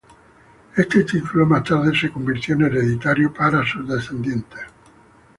[0.77, 4.61] Este título más tarde se convirtió en hereditario para sus descendientes.